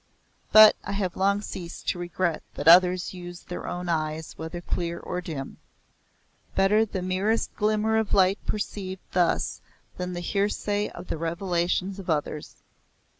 [0.51, 4.99] But I have long ceased to regret that others use their own eyes whether clear
[4.99, 5.57] or dim.
[6.55, 9.61] Better the merest glimmer of light perceived thus
[9.97, 12.63] than the hearsay of the revelations of others.